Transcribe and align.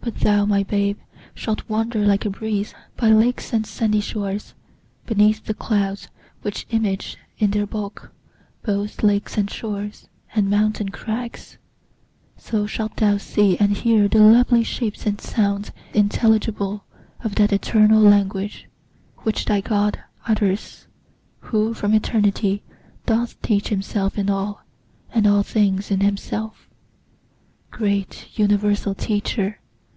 But 0.00 0.20
thou, 0.20 0.46
my 0.46 0.62
babe! 0.62 0.96
shalt 1.34 1.68
wander 1.68 2.02
like 2.06 2.24
a 2.24 2.30
breeze 2.30 2.72
By 2.96 3.10
lakes 3.10 3.52
and 3.52 3.66
sandy 3.66 4.00
shores, 4.00 4.54
beneath 5.04 5.44
the 5.44 5.52
clouds, 5.52 6.08
Which 6.40 6.66
image 6.70 7.18
in 7.38 7.50
their 7.50 7.66
bulk 7.66 8.10
both 8.62 9.02
lakes 9.02 9.36
and 9.36 9.50
shores 9.50 10.08
And 10.34 10.48
mountain 10.48 10.88
crags: 10.88 11.58
so 12.38 12.66
shalt 12.66 12.96
thou 12.96 13.18
see 13.18 13.58
and 13.58 13.76
hear 13.76 14.08
The 14.08 14.20
lovely 14.22 14.64
shapes 14.64 15.04
and 15.04 15.20
sounds 15.20 15.72
intelligible 15.92 16.84
Of 17.22 17.34
that 17.34 17.52
eternal 17.52 18.00
language, 18.00 18.66
which 19.24 19.44
thy 19.44 19.60
God 19.60 20.00
Utters, 20.26 20.86
who 21.40 21.74
from 21.74 21.92
eternity, 21.92 22.62
doth 23.04 23.38
teach 23.42 23.68
Himself 23.68 24.16
in 24.16 24.30
all, 24.30 24.64
and 25.12 25.26
all 25.26 25.42
things 25.42 25.90
in 25.90 26.00
himself. 26.00 26.66
Great 27.70 28.30
universal 28.38 28.94
Teacher! 28.94 29.58